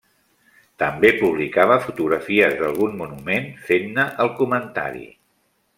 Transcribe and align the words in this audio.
També 0.83 1.11
publicava 1.17 1.77
fotografies 1.83 2.57
d'algun 2.63 2.97
monument 3.03 3.47
fent-ne 3.69 4.07
el 4.27 4.33
comentari. 4.41 5.07